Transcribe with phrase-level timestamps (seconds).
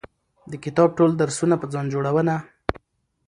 [0.51, 2.35] د کتاب ټول درسونه په ځان جوړونه